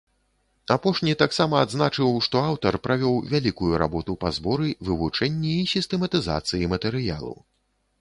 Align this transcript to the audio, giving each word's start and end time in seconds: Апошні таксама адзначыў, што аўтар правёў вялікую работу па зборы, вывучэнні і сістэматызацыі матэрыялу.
Апошні 0.75 1.13
таксама 1.23 1.55
адзначыў, 1.65 2.09
што 2.29 2.41
аўтар 2.47 2.79
правёў 2.87 3.21
вялікую 3.35 3.71
работу 3.85 4.19
па 4.27 4.35
зборы, 4.41 4.75
вывучэнні 4.91 5.55
і 5.63 5.71
сістэматызацыі 5.77 6.73
матэрыялу. 6.77 7.35